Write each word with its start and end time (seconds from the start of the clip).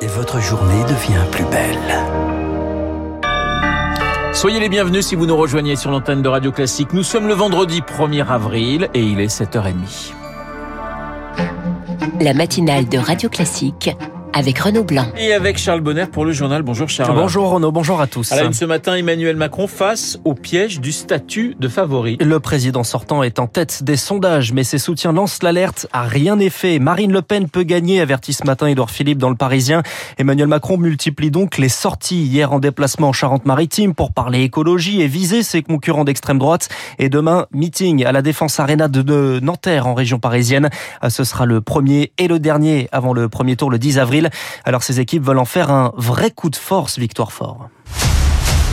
et 0.00 0.06
votre 0.06 0.40
journée 0.40 0.82
devient 0.84 1.24
plus 1.30 1.44
belle. 1.44 1.76
Soyez 4.32 4.60
les 4.60 4.68
bienvenus 4.68 5.06
si 5.06 5.14
vous 5.14 5.26
nous 5.26 5.36
rejoignez 5.36 5.76
sur 5.76 5.90
l'antenne 5.90 6.22
de 6.22 6.28
Radio 6.28 6.52
Classique. 6.52 6.92
Nous 6.92 7.02
sommes 7.02 7.26
le 7.26 7.34
vendredi 7.34 7.80
1er 7.80 8.26
avril 8.26 8.88
et 8.92 9.02
il 9.02 9.20
est 9.20 9.34
7h30. 9.34 10.12
La 12.20 12.34
matinale 12.34 12.88
de 12.88 12.98
Radio 12.98 13.28
Classique 13.28 13.90
avec 14.36 14.58
Renaud 14.58 14.84
Blanc. 14.84 15.06
Et 15.16 15.32
avec 15.32 15.56
Charles 15.56 15.80
Bonner 15.80 16.04
pour 16.12 16.26
le 16.26 16.32
journal. 16.32 16.60
Bonjour 16.62 16.90
Charles. 16.90 17.14
Bonjour 17.14 17.48
Renaud, 17.48 17.72
bonjour 17.72 18.02
à 18.02 18.06
tous. 18.06 18.32
À 18.32 18.36
la 18.36 18.44
une 18.44 18.52
ce 18.52 18.66
matin, 18.66 18.94
Emmanuel 18.94 19.34
Macron 19.34 19.66
face 19.66 20.18
au 20.24 20.34
piège 20.34 20.78
du 20.78 20.92
statut 20.92 21.56
de 21.58 21.68
favori. 21.68 22.18
Le 22.20 22.38
président 22.38 22.84
sortant 22.84 23.22
est 23.22 23.38
en 23.38 23.46
tête 23.46 23.82
des 23.82 23.96
sondages, 23.96 24.52
mais 24.52 24.62
ses 24.62 24.76
soutiens 24.76 25.14
lancent 25.14 25.42
l'alerte. 25.42 25.86
À 25.90 26.02
rien 26.02 26.36
n'est 26.36 26.50
fait. 26.50 26.78
Marine 26.78 27.12
Le 27.12 27.22
Pen 27.22 27.48
peut 27.48 27.62
gagner, 27.62 28.02
avertit 28.02 28.34
ce 28.34 28.44
matin 28.44 28.66
Édouard 28.66 28.90
Philippe 28.90 29.16
dans 29.16 29.30
le 29.30 29.36
Parisien. 29.36 29.82
Emmanuel 30.18 30.48
Macron 30.48 30.76
multiplie 30.76 31.30
donc 31.30 31.56
les 31.56 31.70
sorties 31.70 32.22
hier 32.22 32.52
en 32.52 32.58
déplacement 32.58 33.08
en 33.08 33.12
Charente-Maritime 33.14 33.94
pour 33.94 34.12
parler 34.12 34.42
écologie 34.42 35.00
et 35.00 35.06
viser 35.06 35.42
ses 35.42 35.62
concurrents 35.62 36.04
d'extrême 36.04 36.38
droite. 36.38 36.68
Et 36.98 37.08
demain, 37.08 37.46
meeting 37.52 38.04
à 38.04 38.12
la 38.12 38.20
Défense 38.20 38.60
Arena 38.60 38.88
de 38.88 39.40
Nanterre 39.42 39.86
en 39.86 39.94
région 39.94 40.18
parisienne. 40.18 40.68
Ce 41.08 41.24
sera 41.24 41.46
le 41.46 41.62
premier 41.62 42.12
et 42.18 42.28
le 42.28 42.38
dernier 42.38 42.90
avant 42.92 43.14
le 43.14 43.30
premier 43.30 43.56
tour 43.56 43.70
le 43.70 43.78
10 43.78 43.98
avril. 43.98 44.25
Alors 44.64 44.82
ces 44.82 45.00
équipes 45.00 45.24
veulent 45.24 45.38
en 45.38 45.44
faire 45.44 45.70
un 45.70 45.92
vrai 45.96 46.30
coup 46.30 46.50
de 46.50 46.56
force, 46.56 46.98
Victoire 46.98 47.32
Fort. 47.32 47.68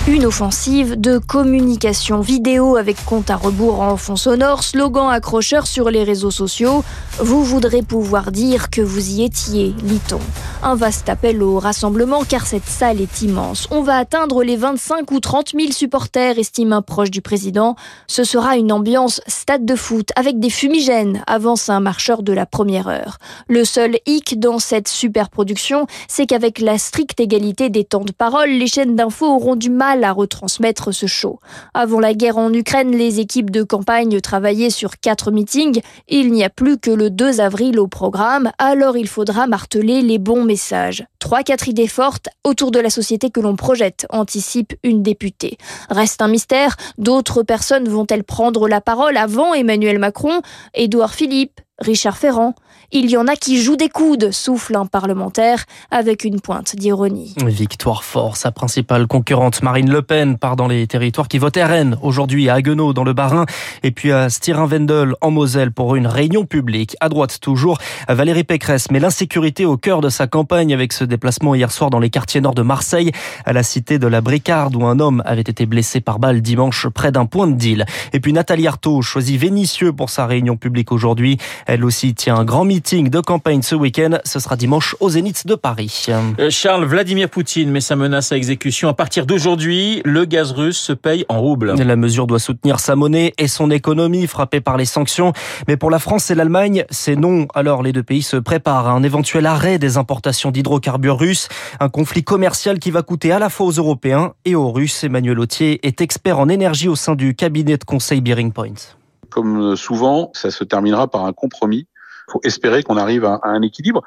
Une 0.05 0.25
offensive 0.25 0.99
de 0.99 1.17
communication 1.17 2.19
vidéo 2.19 2.75
avec 2.75 3.05
compte 3.05 3.29
à 3.29 3.37
rebours 3.37 3.79
en 3.79 3.95
fond 3.95 4.17
sonore, 4.17 4.61
slogan 4.61 5.09
accrocheur 5.09 5.65
sur 5.65 5.89
les 5.89 6.03
réseaux 6.03 6.29
sociaux. 6.29 6.83
Vous 7.19 7.41
voudrez 7.41 7.83
pouvoir 7.83 8.33
dire 8.33 8.69
que 8.69 8.81
vous 8.81 9.11
y 9.11 9.23
étiez, 9.23 9.73
lit-on. 9.81 10.19
Un 10.61 10.75
vaste 10.75 11.07
appel 11.07 11.41
au 11.41 11.57
rassemblement 11.57 12.23
car 12.27 12.45
cette 12.47 12.65
salle 12.65 12.99
est 12.99 13.21
immense. 13.21 13.69
On 13.71 13.81
va 13.81 13.95
atteindre 13.95 14.43
les 14.43 14.57
25 14.57 15.09
ou 15.11 15.21
30 15.21 15.51
000 15.57 15.71
supporters, 15.71 16.37
estime 16.37 16.73
un 16.73 16.81
proche 16.81 17.09
du 17.09 17.21
président. 17.21 17.77
Ce 18.07 18.25
sera 18.25 18.57
une 18.57 18.73
ambiance 18.73 19.21
stade 19.27 19.63
de 19.65 19.75
foot 19.75 20.09
avec 20.17 20.37
des 20.37 20.49
fumigènes, 20.49 21.23
avance 21.27 21.69
un 21.69 21.79
marcheur 21.79 22.23
de 22.23 22.33
la 22.33 22.45
première 22.45 22.89
heure. 22.89 23.19
Le 23.47 23.63
seul 23.63 23.99
hic 24.05 24.37
dans 24.37 24.59
cette 24.59 24.89
super 24.89 25.29
production, 25.29 25.87
c'est 26.09 26.25
qu'avec 26.25 26.59
la 26.59 26.77
stricte 26.77 27.21
égalité 27.21 27.69
des 27.69 27.85
temps 27.85 28.03
de 28.03 28.11
parole, 28.11 28.49
les 28.49 28.67
chaînes 28.67 28.97
d'infos 28.97 29.33
auront 29.33 29.55
du 29.55 29.69
mal 29.69 29.92
à 30.01 30.13
retransmettre 30.13 30.93
ce 30.93 31.07
show. 31.07 31.41
Avant 31.73 31.99
la 31.99 32.13
guerre 32.13 32.37
en 32.37 32.53
Ukraine, 32.53 32.95
les 32.95 33.19
équipes 33.19 33.51
de 33.51 33.63
campagne 33.63 34.21
travaillaient 34.21 34.69
sur 34.69 35.01
quatre 35.01 35.29
meetings. 35.29 35.81
Il 36.07 36.31
n'y 36.31 36.45
a 36.45 36.49
plus 36.49 36.77
que 36.77 36.89
le 36.89 37.09
2 37.09 37.41
avril 37.41 37.79
au 37.79 37.87
programme, 37.87 38.51
alors 38.59 38.95
il 38.95 39.09
faudra 39.09 39.45
marteler 39.45 40.01
les 40.01 40.19
bons 40.19 40.45
messages. 40.45 41.05
Trois, 41.19 41.43
quatre 41.43 41.67
idées 41.67 41.87
fortes 41.87 42.29
autour 42.45 42.71
de 42.71 42.79
la 42.79 42.89
société 42.89 43.29
que 43.29 43.41
l'on 43.41 43.57
projette, 43.57 44.05
anticipe 44.09 44.73
une 44.83 45.03
députée. 45.03 45.57
Reste 45.89 46.21
un 46.21 46.29
mystère, 46.29 46.77
d'autres 46.97 47.43
personnes 47.43 47.89
vont-elles 47.89 48.23
prendre 48.23 48.69
la 48.69 48.79
parole 48.79 49.17
avant 49.17 49.53
Emmanuel 49.53 49.99
Macron, 49.99 50.41
Édouard 50.73 51.13
Philippe, 51.13 51.59
Richard 51.79 52.17
Ferrand. 52.17 52.53
Il 52.91 53.09
y 53.09 53.17
en 53.17 53.27
a 53.27 53.35
qui 53.35 53.59
jouent 53.59 53.75
des 53.75 53.89
coudes, 53.89 54.29
souffle 54.31 54.75
un 54.75 54.85
parlementaire 54.85 55.65
avec 55.89 56.23
une 56.23 56.39
pointe 56.39 56.75
d'ironie. 56.75 57.33
Victoire 57.43 58.03
fort, 58.03 58.37
sa 58.37 58.51
principale 58.51 59.07
concurrente 59.07 59.63
Marine 59.63 59.89
Le 59.89 60.03
Pen 60.03 60.37
part 60.37 60.55
dans 60.55 60.67
les 60.67 60.85
territoires 60.85 61.27
qui 61.27 61.39
votent 61.39 61.57
RN 61.57 61.97
aujourd'hui 62.03 62.49
à 62.49 62.53
Haguenau 62.53 62.93
dans 62.93 63.03
le 63.03 63.13
Bas-Rhin 63.13 63.47
et 63.81 63.89
puis 63.89 64.11
à 64.11 64.29
Stirin-Wendel 64.29 65.15
en 65.21 65.31
Moselle 65.31 65.71
pour 65.71 65.95
une 65.95 66.05
réunion 66.05 66.45
publique. 66.45 66.95
À 66.99 67.09
droite 67.09 67.39
toujours, 67.41 67.79
Valérie 68.07 68.43
Pécresse 68.43 68.91
met 68.91 68.99
l'insécurité 68.99 69.65
au 69.65 69.75
cœur 69.75 70.01
de 70.01 70.09
sa 70.09 70.27
campagne 70.27 70.71
avec 70.75 70.93
ce 70.93 71.03
déplacement 71.03 71.55
hier 71.55 71.71
soir 71.71 71.89
dans 71.89 71.99
les 71.99 72.11
quartiers 72.11 72.41
nord 72.41 72.53
de 72.53 72.61
Marseille 72.61 73.11
à 73.45 73.53
la 73.53 73.63
cité 73.63 73.97
de 73.97 74.05
la 74.05 74.21
Bricarde 74.21 74.75
où 74.75 74.85
un 74.85 74.99
homme 74.99 75.23
avait 75.25 75.41
été 75.41 75.65
blessé 75.65 75.99
par 75.99 76.19
balle 76.19 76.43
dimanche 76.43 76.87
près 76.89 77.11
d'un 77.11 77.25
point 77.25 77.47
de 77.47 77.55
deal. 77.55 77.87
Et 78.13 78.19
puis 78.19 78.33
Nathalie 78.33 78.67
Arthaud 78.67 79.01
choisit 79.01 79.39
Vénitieux 79.39 79.93
pour 79.93 80.11
sa 80.11 80.27
réunion 80.27 80.57
publique 80.57 80.91
aujourd'hui. 80.91 81.39
Elle 81.65 81.85
aussi 81.85 82.13
tient 82.13 82.35
un 82.35 82.45
grand 82.45 82.65
meeting 82.65 83.09
de 83.09 83.19
campagne 83.19 83.61
ce 83.61 83.75
week-end. 83.75 84.17
Ce 84.25 84.39
sera 84.39 84.55
dimanche 84.55 84.95
au 84.99 85.09
Zénith 85.09 85.47
de 85.47 85.55
Paris. 85.55 86.07
Euh, 86.39 86.49
Charles, 86.49 86.85
Vladimir 86.85 87.29
Poutine 87.29 87.71
met 87.71 87.81
sa 87.81 87.95
menace 87.95 88.31
à 88.31 88.37
exécution. 88.37 88.89
À 88.89 88.93
partir 88.93 89.25
d'aujourd'hui, 89.25 90.01
le 90.05 90.25
gaz 90.25 90.51
russe 90.51 90.77
se 90.77 90.93
paye 90.93 91.25
en 91.29 91.39
roubles. 91.39 91.73
La 91.75 91.95
mesure 91.95 92.27
doit 92.27 92.39
soutenir 92.39 92.79
sa 92.79 92.95
monnaie 92.95 93.33
et 93.37 93.47
son 93.47 93.71
économie 93.71 94.27
frappée 94.27 94.61
par 94.61 94.77
les 94.77 94.85
sanctions. 94.85 95.33
Mais 95.67 95.77
pour 95.77 95.89
la 95.89 95.99
France 95.99 96.31
et 96.31 96.35
l'Allemagne, 96.35 96.85
c'est 96.89 97.15
non. 97.15 97.47
Alors 97.53 97.83
les 97.83 97.91
deux 97.91 98.03
pays 98.03 98.23
se 98.23 98.37
préparent 98.37 98.87
à 98.87 98.91
un 98.91 99.03
éventuel 99.03 99.45
arrêt 99.45 99.79
des 99.79 99.97
importations 99.97 100.51
d'hydrocarbures 100.51 101.17
russes. 101.17 101.47
Un 101.79 101.89
conflit 101.89 102.23
commercial 102.23 102.79
qui 102.79 102.91
va 102.91 103.01
coûter 103.01 103.31
à 103.31 103.39
la 103.39 103.49
fois 103.49 103.65
aux 103.65 103.71
Européens 103.71 104.33
et 104.45 104.55
aux 104.55 104.71
Russes. 104.71 105.03
Emmanuel 105.03 105.39
Autier 105.39 105.85
est 105.85 106.01
expert 106.01 106.39
en 106.39 106.49
énergie 106.49 106.87
au 106.87 106.95
sein 106.95 107.15
du 107.15 107.35
cabinet 107.35 107.77
de 107.77 107.83
conseil 107.83 108.21
Bearing 108.21 108.51
Point. 108.51 109.02
Comme 109.33 109.75
souvent, 109.75 110.29
ça 110.33 110.51
se 110.51 110.63
terminera 110.63 111.09
par 111.09 111.25
un 111.25 111.33
compromis. 111.33 111.87
Il 112.27 112.31
faut 112.33 112.41
espérer 112.43 112.83
qu'on 112.83 112.97
arrive 112.97 113.25
à, 113.25 113.39
un 113.43 113.61
équilibre. 113.61 114.03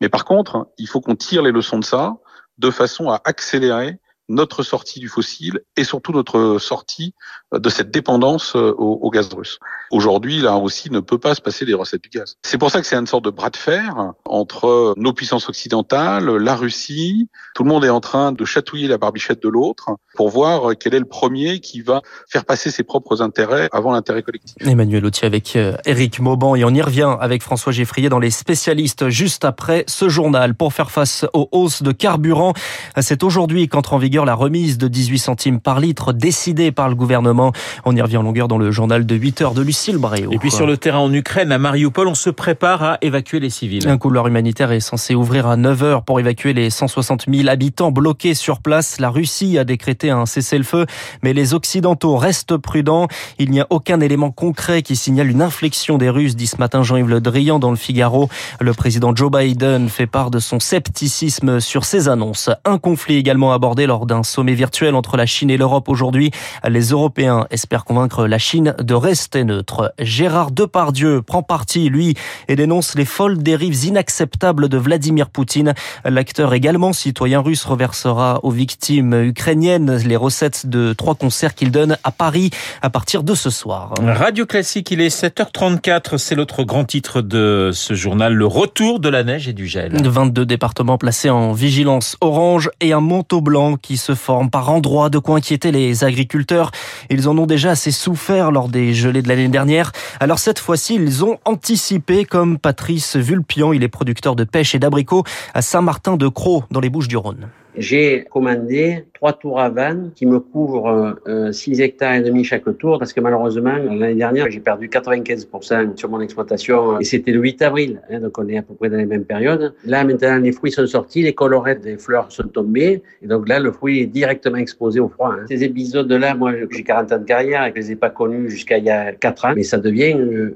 Mais 0.00 0.08
par 0.08 0.24
contre, 0.24 0.70
il 0.78 0.88
faut 0.88 1.00
qu'on 1.00 1.16
tire 1.16 1.42
les 1.42 1.52
leçons 1.52 1.78
de 1.78 1.84
ça 1.84 2.16
de 2.58 2.70
façon 2.70 3.10
à 3.10 3.20
accélérer 3.24 3.98
notre 4.30 4.62
sortie 4.62 5.00
du 5.00 5.08
fossile 5.08 5.60
et 5.76 5.84
surtout 5.84 6.12
notre 6.12 6.58
sortie 6.58 7.14
de 7.52 7.68
cette 7.68 7.90
dépendance 7.90 8.54
euh, 8.54 8.72
au, 8.78 9.10
gaz 9.10 9.28
russe. 9.34 9.58
Aujourd'hui, 9.90 10.38
la 10.38 10.54
Russie 10.54 10.90
ne 10.90 11.00
peut 11.00 11.18
pas 11.18 11.34
se 11.34 11.40
passer 11.40 11.66
des 11.66 11.74
recettes 11.74 12.02
du 12.02 12.10
gaz. 12.10 12.36
C'est 12.42 12.58
pour 12.58 12.70
ça 12.70 12.80
que 12.80 12.86
c'est 12.86 12.96
une 12.96 13.08
sorte 13.08 13.24
de 13.24 13.30
bras 13.30 13.50
de 13.50 13.56
fer 13.56 14.12
entre 14.24 14.94
nos 14.96 15.12
puissances 15.12 15.48
occidentales, 15.48 16.30
la 16.30 16.54
Russie. 16.54 17.28
Tout 17.56 17.64
le 17.64 17.70
monde 17.70 17.84
est 17.84 17.90
en 17.90 18.00
train 18.00 18.30
de 18.30 18.44
chatouiller 18.44 18.86
la 18.86 18.98
barbichette 18.98 19.42
de 19.42 19.48
l'autre 19.48 19.90
pour 20.14 20.28
voir 20.28 20.74
quel 20.78 20.94
est 20.94 21.00
le 21.00 21.06
premier 21.06 21.58
qui 21.58 21.80
va 21.80 22.02
faire 22.30 22.44
passer 22.44 22.70
ses 22.70 22.84
propres 22.84 23.20
intérêts 23.20 23.68
avant 23.72 23.90
l'intérêt 23.90 24.22
collectif. 24.22 24.54
Emmanuel 24.60 25.04
Autier 25.04 25.26
avec 25.26 25.56
Eric 25.56 26.20
euh, 26.20 26.22
Mauban 26.22 26.54
et 26.54 26.64
on 26.64 26.70
y 26.70 26.82
revient 26.82 27.16
avec 27.20 27.42
François 27.42 27.72
Geffrier 27.72 28.08
dans 28.08 28.20
les 28.20 28.30
spécialistes 28.30 29.08
juste 29.08 29.44
après 29.44 29.82
ce 29.88 30.08
journal 30.08 30.54
pour 30.54 30.72
faire 30.72 30.92
face 30.92 31.26
aux 31.32 31.48
hausses 31.50 31.82
de 31.82 31.90
carburant. 31.90 32.52
C'est 33.00 33.24
aujourd'hui 33.24 33.66
qu'entre 33.66 33.94
en 33.94 33.98
vigueur 33.98 34.19
la 34.24 34.34
remise 34.34 34.78
de 34.78 34.88
18 34.88 35.18
centimes 35.18 35.60
par 35.60 35.80
litre 35.80 36.12
décidée 36.12 36.72
par 36.72 36.88
le 36.88 36.94
gouvernement. 36.94 37.52
On 37.84 37.94
y 37.94 38.02
revient 38.02 38.18
en 38.18 38.22
longueur 38.22 38.48
dans 38.48 38.58
le 38.58 38.70
journal 38.70 39.06
de 39.06 39.14
8 39.14 39.42
heures 39.42 39.54
de 39.54 39.62
Lucille 39.62 39.98
Bréau. 39.98 40.32
Et 40.32 40.38
puis 40.38 40.50
sur 40.50 40.66
le 40.66 40.76
terrain 40.76 40.98
en 40.98 41.12
Ukraine, 41.12 41.52
à 41.52 41.58
Mariupol, 41.58 42.08
on 42.08 42.14
se 42.14 42.30
prépare 42.30 42.82
à 42.82 42.98
évacuer 43.02 43.40
les 43.40 43.50
civils. 43.50 43.88
Un 43.88 43.98
couloir 43.98 44.26
humanitaire 44.26 44.72
est 44.72 44.80
censé 44.80 45.14
ouvrir 45.14 45.46
à 45.46 45.56
9 45.56 45.82
heures 45.82 46.02
pour 46.02 46.20
évacuer 46.20 46.52
les 46.52 46.70
160 46.70 47.26
000 47.32 47.48
habitants 47.48 47.90
bloqués 47.90 48.34
sur 48.34 48.60
place. 48.60 49.00
La 49.00 49.10
Russie 49.10 49.58
a 49.58 49.64
décrété 49.64 50.10
un 50.10 50.26
cessez-le-feu, 50.26 50.86
mais 51.22 51.32
les 51.32 51.54
Occidentaux 51.54 52.16
restent 52.16 52.56
prudents. 52.56 53.08
Il 53.38 53.50
n'y 53.50 53.60
a 53.60 53.66
aucun 53.70 54.00
élément 54.00 54.30
concret 54.30 54.82
qui 54.82 54.96
signale 54.96 55.30
une 55.30 55.42
inflexion 55.42 55.98
des 55.98 56.10
Russes, 56.10 56.36
dit 56.36 56.46
ce 56.46 56.56
matin 56.56 56.82
Jean-Yves 56.82 57.08
Le 57.08 57.20
Drian 57.20 57.58
dans 57.58 57.70
le 57.70 57.76
Figaro. 57.76 58.28
Le 58.60 58.72
président 58.72 59.14
Joe 59.14 59.30
Biden 59.30 59.88
fait 59.88 60.06
part 60.06 60.30
de 60.30 60.38
son 60.38 60.60
scepticisme 60.60 61.60
sur 61.60 61.84
ces 61.84 62.08
annonces. 62.08 62.50
Un 62.64 62.78
conflit 62.78 63.16
également 63.16 63.52
abordé 63.52 63.86
lors 63.86 64.06
d'un 64.10 64.24
sommet 64.24 64.54
virtuel 64.54 64.96
entre 64.96 65.16
la 65.16 65.24
Chine 65.24 65.50
et 65.50 65.56
l'Europe 65.56 65.88
aujourd'hui. 65.88 66.32
Les 66.68 66.88
Européens 66.88 67.46
espèrent 67.50 67.84
convaincre 67.84 68.26
la 68.26 68.38
Chine 68.38 68.74
de 68.82 68.94
rester 68.94 69.44
neutre. 69.44 69.94
Gérard 70.00 70.50
Depardieu 70.50 71.22
prend 71.22 71.44
parti, 71.44 71.88
lui, 71.88 72.14
et 72.48 72.56
dénonce 72.56 72.96
les 72.96 73.04
folles 73.04 73.38
dérives 73.38 73.84
inacceptables 73.84 74.68
de 74.68 74.78
Vladimir 74.78 75.30
Poutine. 75.30 75.74
L'acteur 76.04 76.54
également 76.54 76.92
citoyen 76.92 77.40
russe 77.40 77.64
reversera 77.64 78.40
aux 78.42 78.50
victimes 78.50 79.14
ukrainiennes 79.14 79.96
les 80.04 80.16
recettes 80.16 80.66
de 80.66 80.92
trois 80.92 81.14
concerts 81.14 81.54
qu'il 81.54 81.70
donne 81.70 81.96
à 82.02 82.10
Paris 82.10 82.50
à 82.82 82.90
partir 82.90 83.22
de 83.22 83.34
ce 83.34 83.50
soir. 83.50 83.94
Radio 84.02 84.44
Classique, 84.44 84.90
il 84.90 85.00
est 85.00 85.16
7h34. 85.16 86.18
C'est 86.18 86.34
l'autre 86.34 86.64
grand 86.64 86.84
titre 86.84 87.22
de 87.22 87.70
ce 87.72 87.94
journal, 87.94 88.34
le 88.34 88.46
retour 88.46 88.98
de 88.98 89.08
la 89.08 89.22
neige 89.22 89.46
et 89.46 89.52
du 89.52 89.68
gel. 89.68 89.92
22 90.02 90.44
départements 90.44 90.98
placés 90.98 91.30
en 91.30 91.52
vigilance 91.52 92.16
orange 92.20 92.70
et 92.80 92.92
un 92.92 93.00
manteau 93.00 93.40
blanc 93.40 93.76
qui 93.76 93.89
se 93.96 94.14
forme 94.14 94.50
par 94.50 94.70
endroits, 94.70 95.10
de 95.10 95.18
quoi 95.18 95.36
inquiéter 95.36 95.72
les 95.72 96.04
agriculteurs. 96.04 96.70
Ils 97.10 97.28
en 97.28 97.36
ont 97.38 97.46
déjà 97.46 97.70
assez 97.70 97.90
souffert 97.90 98.50
lors 98.50 98.68
des 98.68 98.94
gelées 98.94 99.22
de 99.22 99.28
l'année 99.28 99.48
dernière. 99.48 99.92
Alors 100.20 100.38
cette 100.38 100.58
fois-ci, 100.58 100.96
ils 100.96 101.24
ont 101.24 101.38
anticipé 101.44 102.24
comme 102.24 102.58
Patrice 102.58 103.16
Vulpian. 103.16 103.72
Il 103.72 103.82
est 103.82 103.88
producteur 103.88 104.36
de 104.36 104.44
pêche 104.44 104.74
et 104.74 104.78
d'abricots 104.78 105.24
à 105.54 105.62
Saint-Martin-de-Croix 105.62 106.66
dans 106.70 106.80
les 106.80 106.90
Bouches-du-Rhône. 106.90 107.48
J'ai 107.76 108.24
commandé 108.30 109.04
trois 109.14 109.32
tours 109.32 109.60
à 109.60 109.68
vannes 109.68 110.10
qui 110.14 110.26
me 110.26 110.40
couvrent 110.40 111.16
6 111.52 111.80
hectares 111.80 112.14
et 112.14 112.22
demi 112.22 112.44
chaque 112.44 112.64
tour 112.78 112.98
parce 112.98 113.12
que 113.12 113.20
malheureusement, 113.20 113.76
l'année 113.76 114.14
dernière, 114.14 114.50
j'ai 114.50 114.60
perdu 114.60 114.88
95% 114.88 115.96
sur 115.96 116.08
mon 116.08 116.20
exploitation 116.20 116.98
et 116.98 117.04
c'était 117.04 117.32
le 117.32 117.40
8 117.40 117.62
avril, 117.62 118.00
hein, 118.10 118.20
donc 118.20 118.38
on 118.38 118.48
est 118.48 118.58
à 118.58 118.62
peu 118.62 118.74
près 118.74 118.88
dans 118.88 118.96
les 118.96 119.06
mêmes 119.06 119.24
périodes. 119.24 119.74
Là, 119.84 120.04
maintenant, 120.04 120.38
les 120.38 120.52
fruits 120.52 120.72
sont 120.72 120.86
sortis, 120.86 121.22
les 121.22 121.32
colorettes 121.32 121.82
des 121.82 121.96
fleurs 121.96 122.32
sont 122.32 122.48
tombées 122.48 123.02
et 123.22 123.26
donc 123.26 123.48
là, 123.48 123.60
le 123.60 123.72
fruit 123.72 124.00
est 124.00 124.06
directement 124.06 124.56
exposé 124.56 125.00
au 125.00 125.08
froid. 125.08 125.34
Hein. 125.38 125.44
Ces 125.48 125.62
épisodes-là, 125.62 126.34
moi, 126.34 126.52
j'ai 126.70 126.82
40 126.82 127.12
ans 127.12 127.18
de 127.18 127.24
carrière 127.24 127.64
et 127.66 127.72
je 127.74 127.80
les 127.80 127.92
ai 127.92 127.96
pas 127.96 128.10
connus 128.10 128.50
jusqu'à 128.50 128.78
il 128.78 128.84
y 128.84 128.90
a 128.90 129.12
4 129.12 129.44
ans, 129.44 129.52
mais 129.54 129.62
ça 129.62 129.78
devient 129.78 130.10
une 130.10 130.54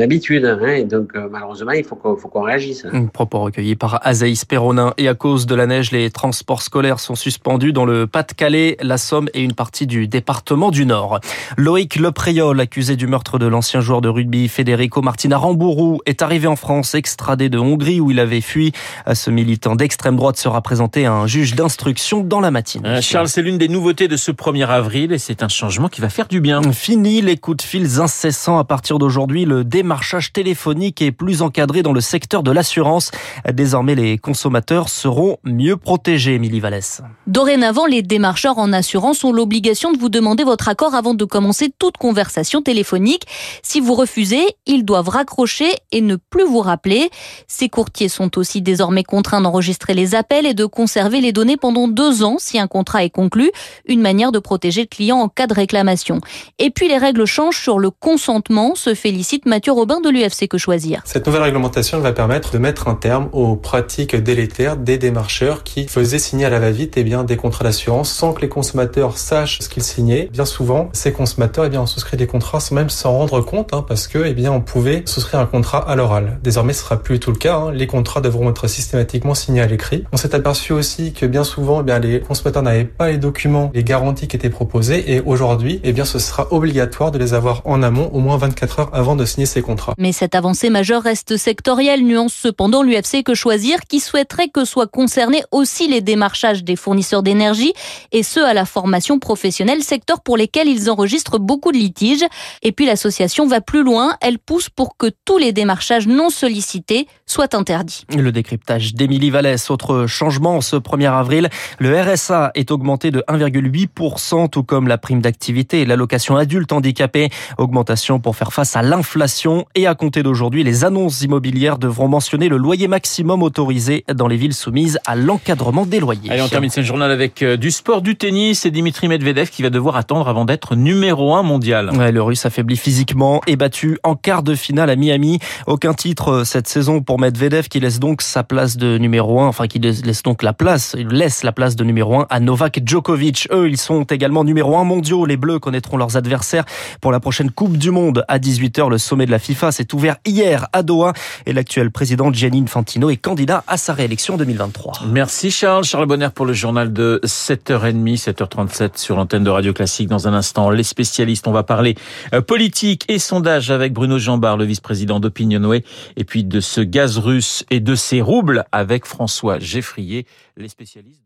habitude. 0.00 0.44
Hein, 0.44 0.66
et 0.68 0.84
donc, 0.84 1.12
malheureusement, 1.30 1.72
il 1.72 1.84
faut 1.84 1.96
qu'on, 1.96 2.14
qu'on 2.14 2.42
réagisse. 2.42 2.86
Un 2.92 3.06
propos 3.06 3.40
recueilli 3.40 3.76
par 3.76 4.00
Azaïs 4.06 4.44
Perronin 4.44 4.94
et 4.98 5.08
à 5.08 5.14
cause 5.14 5.46
de 5.46 5.54
la 5.54 5.66
neige, 5.66 5.90
les 5.92 6.10
transports 6.10 6.62
scolaires 6.62 7.00
sont 7.00 7.14
suspendus 7.14 7.72
dans 7.72 7.84
le 7.84 8.06
Pas-de-Calais, 8.06 8.76
la 8.82 8.98
Somme 8.98 9.28
et 9.34 9.42
une 9.42 9.54
partie 9.54 9.86
du 9.86 10.08
département 10.08 10.70
du 10.70 10.86
Nord. 10.86 11.20
Loïc 11.56 11.96
Lepréol, 11.96 12.60
accusé 12.60 12.96
du 12.96 13.06
meurtre 13.06 13.38
de 13.38 13.46
l'ancien 13.46 13.80
joueur 13.80 14.00
de 14.00 14.08
rugby 14.08 14.48
Federico 14.48 15.02
Martina 15.02 15.38
Rambourou, 15.38 16.00
est 16.06 16.22
arrivé 16.22 16.46
en 16.46 16.56
France, 16.56 16.94
extradé 16.94 17.48
de 17.48 17.58
Hongrie 17.58 18.00
où 18.00 18.10
il 18.10 18.20
avait 18.20 18.40
fui. 18.40 18.72
Ce 19.12 19.30
militant 19.30 19.76
d'extrême 19.76 20.16
droite 20.16 20.36
sera 20.36 20.60
présenté 20.62 21.06
à 21.06 21.12
un 21.12 21.26
juge 21.26 21.54
d'instruction 21.54 22.22
dans 22.22 22.40
la 22.40 22.50
matinée. 22.50 22.88
Euh, 22.88 23.00
Charles, 23.00 23.28
c'est 23.28 23.42
l'une 23.42 23.58
des 23.58 23.68
nouveautés 23.68 24.08
de 24.08 24.16
ce 24.16 24.30
1er 24.30 24.66
avril 24.66 25.12
et 25.12 25.18
c'est 25.18 25.42
un 25.42 25.48
changement 25.48 25.88
qui 25.88 26.00
va 26.00 26.08
faire 26.08 26.28
du 26.28 26.40
bien. 26.40 26.60
Fini 26.72 27.20
les 27.20 27.36
coups 27.36 27.58
de 27.58 27.62
fils 27.62 27.98
incessants 27.98 28.58
à 28.58 28.64
partir 28.64 28.98
d'aujourd'hui. 28.98 29.44
Le 29.44 29.64
démarchage 29.74 30.32
téléphonique 30.32 31.02
est 31.02 31.10
plus 31.10 31.42
encadré 31.42 31.82
dans 31.82 31.92
le 31.92 32.00
secteur 32.00 32.44
de 32.44 32.52
l'assurance. 32.52 33.10
Désormais, 33.52 33.96
les 33.96 34.18
consommateurs 34.18 34.88
seront 34.88 35.38
mieux 35.42 35.76
protégés, 35.76 36.34
Émilie 36.34 36.60
Vallès. 36.60 37.02
Dorénavant, 37.26 37.84
les 37.84 38.02
démarcheurs 38.02 38.58
en 38.58 38.72
assurance 38.72 39.24
ont 39.24 39.32
l'obligation 39.32 39.90
de 39.90 39.98
vous 39.98 40.10
demander 40.10 40.44
votre 40.44 40.68
accord 40.68 40.94
avant 40.94 41.12
de 41.12 41.24
commencer 41.24 41.72
toute 41.76 41.96
conversation 41.96 42.62
téléphonique. 42.62 43.24
Si 43.64 43.80
vous 43.80 43.94
refusez, 43.94 44.46
ils 44.66 44.84
doivent 44.84 45.08
raccrocher 45.08 45.72
et 45.90 46.00
ne 46.00 46.14
plus 46.14 46.44
vous 46.44 46.60
rappeler. 46.60 47.10
Ces 47.48 47.68
courtiers 47.68 48.08
sont 48.08 48.38
aussi 48.38 48.62
désormais 48.62 49.02
contraints 49.02 49.40
d'enregistrer 49.40 49.94
les 49.94 50.14
appels 50.14 50.46
et 50.46 50.54
de 50.54 50.66
conserver 50.66 51.20
les 51.20 51.32
données 51.32 51.56
pendant 51.56 51.88
deux 51.88 52.22
ans 52.22 52.36
si 52.38 52.60
un 52.60 52.68
contrat 52.68 53.02
est 53.02 53.10
conclu, 53.10 53.50
une 53.86 54.00
manière 54.00 54.30
de 54.30 54.38
protéger 54.38 54.82
le 54.82 54.86
client 54.86 55.16
en 55.16 55.28
cas 55.28 55.48
de 55.48 55.54
réclamation. 55.54 56.20
Et 56.60 56.70
puis 56.70 56.86
les 56.86 56.98
règles 56.98 57.24
changent 57.24 57.60
sur 57.60 57.80
le 57.80 57.90
consentement, 57.90 58.76
se 58.76 58.94
félicite 58.94 59.46
Mathieu 59.46 59.63
Robin 59.70 60.00
de 60.00 60.08
l'UFC 60.08 60.48
Que 60.48 60.58
Choisir. 60.58 61.02
Cette 61.04 61.26
nouvelle 61.26 61.42
réglementation 61.42 62.00
va 62.00 62.12
permettre 62.12 62.52
de 62.52 62.58
mettre 62.58 62.88
un 62.88 62.94
terme 62.94 63.28
aux 63.32 63.56
pratiques 63.56 64.16
délétères 64.16 64.76
des 64.76 64.98
démarcheurs 64.98 65.62
qui 65.62 65.88
faisaient 65.88 66.18
signer 66.18 66.44
à 66.44 66.50
la 66.50 66.58
va-vite 66.58 66.94
eh 66.96 67.04
bien, 67.04 67.24
des 67.24 67.36
contrats 67.36 67.64
d'assurance 67.64 68.10
sans 68.10 68.32
que 68.32 68.40
les 68.40 68.48
consommateurs 68.48 69.18
sachent 69.18 69.60
ce 69.60 69.68
qu'ils 69.68 69.82
signaient. 69.82 70.28
Bien 70.32 70.44
souvent, 70.44 70.90
ces 70.92 71.12
consommateurs 71.12 71.64
eh 71.64 71.68
bien, 71.68 71.82
ont 71.82 71.86
souscrit 71.86 72.16
des 72.16 72.26
contrats 72.26 72.60
sans 72.60 72.74
même 72.74 72.90
s'en 72.90 73.12
rendre 73.12 73.40
compte 73.40 73.72
hein, 73.72 73.84
parce 73.86 74.06
que 74.06 74.24
eh 74.26 74.34
bien, 74.34 74.52
on 74.52 74.60
pouvait 74.60 75.02
souscrire 75.06 75.40
un 75.40 75.46
contrat 75.46 75.78
à 75.78 75.96
l'oral. 75.96 76.38
Désormais, 76.42 76.72
ce 76.72 76.82
sera 76.82 77.02
plus 77.02 77.18
tout 77.18 77.30
le 77.30 77.38
cas. 77.38 77.56
Hein. 77.56 77.72
Les 77.72 77.86
contrats 77.86 78.20
devront 78.20 78.50
être 78.50 78.66
systématiquement 78.68 79.34
signés 79.34 79.60
à 79.60 79.66
l'écrit. 79.66 80.04
On 80.12 80.16
s'est 80.16 80.34
aperçu 80.34 80.72
aussi 80.72 81.12
que 81.12 81.26
bien 81.26 81.44
souvent, 81.44 81.80
eh 81.80 81.84
bien, 81.84 81.98
les 81.98 82.20
consommateurs 82.20 82.62
n'avaient 82.62 82.84
pas 82.84 83.08
les 83.08 83.18
documents, 83.18 83.70
les 83.74 83.84
garanties 83.84 84.28
qui 84.28 84.36
étaient 84.36 84.50
proposées 84.50 85.14
et 85.14 85.20
aujourd'hui, 85.20 85.80
eh 85.84 85.92
bien, 85.92 86.04
ce 86.04 86.18
sera 86.18 86.52
obligatoire 86.52 87.10
de 87.10 87.18
les 87.18 87.34
avoir 87.34 87.62
en 87.64 87.82
amont 87.82 88.10
au 88.12 88.20
moins 88.20 88.36
24 88.36 88.80
heures 88.80 88.90
avant 88.92 89.16
de 89.16 89.24
signer 89.24 89.46
ces 89.54 89.62
contrats. 89.62 89.94
Mais 89.98 90.12
cette 90.12 90.34
avancée 90.34 90.68
majeure 90.68 91.02
reste 91.02 91.36
sectorielle, 91.36 92.04
nuance 92.04 92.34
cependant 92.34 92.82
l'UFC 92.82 93.22
Que 93.24 93.34
Choisir 93.34 93.78
qui 93.88 94.00
souhaiterait 94.00 94.48
que 94.48 94.64
soient 94.64 94.88
concernés 94.88 95.42
aussi 95.52 95.88
les 95.88 96.00
démarchages 96.00 96.64
des 96.64 96.76
fournisseurs 96.76 97.22
d'énergie 97.22 97.72
et 98.12 98.22
ceux 98.22 98.44
à 98.44 98.52
la 98.52 98.64
formation 98.64 99.18
professionnelle, 99.18 99.82
secteur 99.82 100.20
pour 100.22 100.36
lesquels 100.36 100.68
ils 100.68 100.90
enregistrent 100.90 101.38
beaucoup 101.38 101.70
de 101.70 101.78
litiges. 101.78 102.24
Et 102.62 102.72
puis 102.72 102.84
l'association 102.86 103.46
va 103.46 103.60
plus 103.60 103.84
loin, 103.84 104.16
elle 104.20 104.38
pousse 104.38 104.68
pour 104.68 104.96
que 104.96 105.06
tous 105.24 105.38
les 105.38 105.52
démarchages 105.52 106.08
non 106.08 106.30
sollicités 106.30 107.06
soient 107.26 107.54
interdits. 107.54 108.04
Le 108.14 108.32
décryptage 108.32 108.94
d'Émilie 108.94 109.30
Vallès, 109.30 109.70
autre 109.70 110.06
changement 110.06 110.60
ce 110.60 110.76
1er 110.76 111.12
avril, 111.12 111.48
le 111.78 112.00
RSA 112.00 112.50
est 112.54 112.72
augmenté 112.72 113.12
de 113.12 113.22
1,8%, 113.28 114.48
tout 114.50 114.64
comme 114.64 114.88
la 114.88 114.98
prime 114.98 115.22
d'activité 115.22 115.82
et 115.82 115.86
l'allocation 115.86 116.36
adulte 116.36 116.72
handicapé. 116.72 117.30
Augmentation 117.58 118.18
pour 118.18 118.34
faire 118.34 118.52
face 118.52 118.74
à 118.74 118.82
l'inflation 118.82 119.43
et 119.74 119.86
à 119.86 119.94
compter 119.94 120.22
d'aujourd'hui, 120.22 120.64
les 120.64 120.84
annonces 120.84 121.22
immobilières 121.22 121.78
devront 121.78 122.08
mentionner 122.08 122.48
le 122.48 122.56
loyer 122.56 122.88
maximum 122.88 123.42
autorisé 123.42 124.04
dans 124.12 124.26
les 124.26 124.36
villes 124.36 124.54
soumises 124.54 124.98
à 125.06 125.16
l'encadrement 125.16 125.84
des 125.84 126.00
loyers. 126.00 126.30
Allez, 126.30 126.42
on 126.42 126.48
termine 126.48 126.70
ce 126.70 126.82
journal 126.82 127.10
avec 127.10 127.42
euh, 127.42 127.56
du 127.56 127.70
sport, 127.70 128.00
du 128.00 128.16
tennis 128.16 128.64
et 128.64 128.70
Dimitri 128.70 129.08
Medvedev 129.08 129.50
qui 129.50 129.62
va 129.62 129.70
devoir 129.70 129.96
attendre 129.96 130.28
avant 130.28 130.44
d'être 130.44 130.76
numéro 130.76 131.34
un 131.34 131.42
mondial. 131.42 131.90
Ouais, 131.90 132.10
le 132.10 132.22
russe 132.22 132.46
affaibli 132.46 132.76
physiquement 132.76 133.42
et 133.46 133.56
battu 133.56 133.98
en 134.02 134.14
quart 134.14 134.42
de 134.42 134.54
finale 134.54 134.88
à 134.88 134.96
Miami. 134.96 135.40
Aucun 135.66 135.92
titre 135.92 136.28
euh, 136.28 136.44
cette 136.44 136.68
saison 136.68 137.02
pour 137.02 137.18
Medvedev 137.18 137.68
qui 137.68 137.80
laisse 137.80 138.00
donc 138.00 138.22
sa 138.22 138.44
place 138.44 138.76
de 138.76 138.96
numéro 138.98 139.40
un, 139.40 139.48
enfin 139.48 139.66
qui 139.66 139.78
laisse 139.78 140.22
donc 140.22 140.42
la 140.42 140.52
place, 140.52 140.96
il 140.98 141.08
laisse 141.08 141.42
la 141.42 141.52
place 141.52 141.76
de 141.76 141.84
numéro 141.84 142.20
un 142.20 142.26
à 142.30 142.40
Novak 142.40 142.80
Djokovic. 142.84 143.48
Eux, 143.52 143.68
ils 143.68 143.76
sont 143.76 144.04
également 144.04 144.44
numéro 144.44 144.78
un 144.78 144.84
mondiaux. 144.84 145.26
Les 145.26 145.36
Bleus 145.36 145.58
connaîtront 145.58 145.96
leurs 145.96 146.16
adversaires 146.16 146.64
pour 147.00 147.12
la 147.12 147.20
prochaine 147.20 147.50
Coupe 147.50 147.76
du 147.76 147.90
Monde 147.90 148.24
à 148.28 148.38
18h. 148.38 148.88
Le 148.88 148.98
sommet 148.98 149.26
de 149.26 149.30
la 149.30 149.33
FIFA 149.38 149.72
s'est 149.72 149.94
ouvert 149.94 150.16
hier 150.24 150.68
à 150.72 150.82
Doha 150.82 151.12
et 151.46 151.52
l'actuel 151.52 151.90
président 151.90 152.32
Gianni 152.32 152.62
Infantino 152.62 153.10
est 153.10 153.16
candidat 153.16 153.64
à 153.66 153.76
sa 153.76 153.92
réélection 153.92 154.36
2023. 154.36 154.94
Merci 155.08 155.50
Charles. 155.50 155.84
Charles 155.84 156.06
Bonner 156.06 156.28
pour 156.34 156.46
le 156.46 156.52
journal 156.52 156.92
de 156.92 157.20
7h30, 157.24 158.22
7h37 158.22 158.98
sur 158.98 159.16
l'antenne 159.16 159.44
de 159.44 159.50
Radio 159.50 159.72
Classique. 159.72 160.08
Dans 160.08 160.28
un 160.28 160.34
instant, 160.34 160.70
les 160.70 160.82
spécialistes, 160.82 161.46
on 161.46 161.52
va 161.52 161.62
parler 161.62 161.94
euh, 162.32 162.40
politique 162.40 163.04
et 163.08 163.18
sondage 163.18 163.70
avec 163.70 163.92
Bruno 163.92 164.18
Jambard, 164.18 164.56
le 164.56 164.64
vice-président 164.64 165.20
d'Opinionway, 165.20 165.84
et 166.16 166.24
puis 166.24 166.44
de 166.44 166.60
ce 166.60 166.80
gaz 166.80 167.18
russe 167.18 167.64
et 167.70 167.80
de 167.80 167.94
ses 167.94 168.20
roubles 168.20 168.64
avec 168.72 169.06
François 169.06 169.58
Geffrier, 169.58 170.26
les 170.56 170.68
spécialistes. 170.68 171.23